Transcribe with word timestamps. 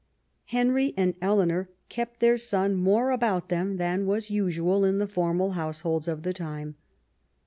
Henry 0.45 0.95
and 0.97 1.13
Eleanor 1.21 1.69
kept 1.87 2.21
their 2.21 2.35
son 2.39 2.73
more 2.73 3.11
about 3.11 3.49
them 3.49 3.77
than 3.77 4.07
was 4.07 4.31
usual 4.31 4.83
in 4.83 4.97
the 4.97 5.05
foraial 5.07 5.51
households 5.53 6.07
of 6.07 6.23
the 6.23 6.33
time. 6.33 6.73